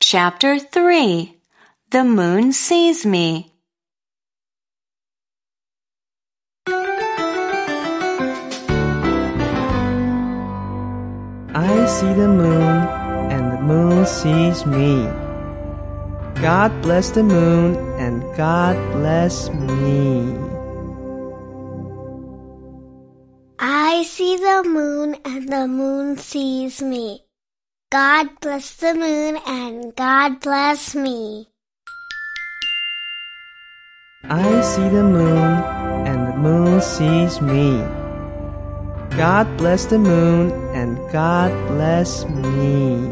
[0.00, 1.36] Chapter 3
[1.90, 3.52] The Moon Sees Me.
[11.54, 12.62] I see the moon,
[13.32, 15.04] and the moon sees me.
[16.40, 20.51] God bless the moon, and God bless me.
[23.64, 27.22] I see the moon, and the moon sees me.
[27.92, 31.46] God bless the moon, and God bless me.
[34.24, 35.62] I see the moon,
[36.10, 37.78] and the moon sees me.
[39.16, 43.11] God bless the moon, and God bless me.